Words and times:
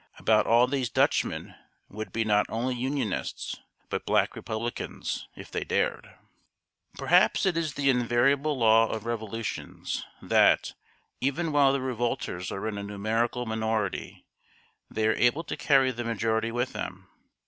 About 0.17 0.47
all 0.47 0.65
these 0.65 0.89
Dutchmen 0.89 1.53
would 1.87 2.11
be 2.11 2.25
not 2.25 2.47
only 2.49 2.73
Unionists, 2.73 3.57
but 3.87 4.03
Black 4.07 4.35
Republicans, 4.35 5.27
if 5.35 5.51
they 5.51 5.63
dared." 5.63 6.15
Perhaps 6.95 7.45
it 7.45 7.55
is 7.55 7.75
the 7.75 7.91
invariable 7.91 8.57
law 8.57 8.87
of 8.89 9.05
revolutions 9.05 10.03
that, 10.19 10.73
even 11.19 11.51
while 11.51 11.71
the 11.71 11.81
revolters 11.81 12.51
are 12.51 12.67
in 12.67 12.79
a 12.79 12.83
numerical 12.83 13.45
minority, 13.45 14.25
they 14.89 15.07
are 15.07 15.13
able 15.13 15.43
to 15.43 15.55
carry 15.55 15.91
the 15.91 16.03
majority 16.03 16.51
with 16.51 16.73
them. 16.73 17.07